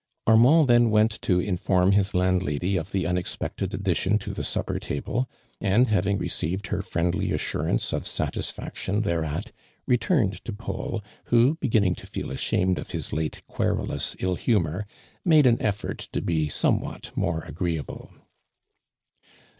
Armand 0.25 0.67
then 0.67 0.89
went 0.89 1.21
to 1.21 1.39
inform 1.39 1.91
his 1.91 2.15
landlady 2.15 2.75
of 2.75 2.89
the 2.91 3.05
unexpected 3.05 3.71
addition 3.71 4.17
to 4.17 4.33
the 4.33 4.43
supper 4.43 4.79
table, 4.79 5.29
and 5.59 5.89
having 5.89 6.17
received 6.17 6.65
her 6.69 6.81
fri«ndly 6.81 7.31
assurance 7.31 7.93
of 7.93 8.07
satisfaction 8.07 9.01
thereat, 9.03 9.51
returne<l 9.87 10.39
to 10.39 10.53
Paul, 10.53 11.03
who, 11.25 11.53
beginning 11.61 11.93
to 11.93 12.07
feel 12.07 12.29
aehamed 12.29 12.79
of 12.79 12.89
his 12.89 13.13
late 13.13 13.43
tpierulous 13.47 14.15
ill 14.17 14.33
humor, 14.33 14.87
made 15.23 15.45
an 15.45 15.61
effort 15.61 15.99
to 16.13 16.21
be 16.23 16.49
somewhat 16.49 17.11
more 17.15 17.41
agreeable. 17.43 18.11